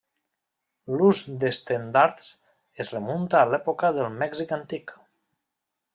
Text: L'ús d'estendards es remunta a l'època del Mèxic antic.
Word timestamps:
L'ús 1.01 1.19
d'estendards 1.43 2.31
es 2.85 2.91
remunta 2.97 3.43
a 3.43 3.53
l'època 3.53 3.95
del 3.99 4.13
Mèxic 4.23 4.59
antic. 4.61 4.95